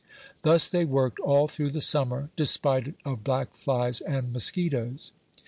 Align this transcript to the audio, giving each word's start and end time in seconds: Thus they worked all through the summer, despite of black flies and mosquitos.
Thus 0.41 0.67
they 0.67 0.83
worked 0.83 1.19
all 1.19 1.47
through 1.47 1.69
the 1.69 1.79
summer, 1.79 2.31
despite 2.35 2.95
of 3.05 3.23
black 3.23 3.55
flies 3.55 4.01
and 4.01 4.33
mosquitos. 4.33 5.11